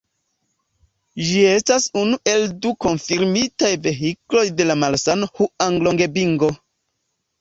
Ĝi 1.25 1.43
estas 1.49 1.85
unu 2.05 2.17
el 2.33 2.47
du 2.63 2.71
konfirmitaj 2.85 3.71
vehikloj 3.87 4.45
de 4.63 4.67
la 4.71 4.79
malsano 4.85 5.31
hŭanglongbingo. 5.37 6.55